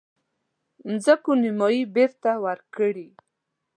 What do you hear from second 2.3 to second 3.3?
ورکړي.